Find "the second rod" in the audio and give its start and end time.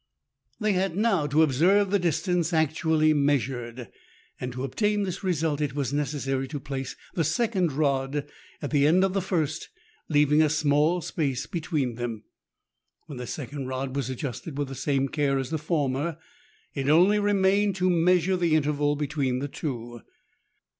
7.13-8.27, 13.19-13.95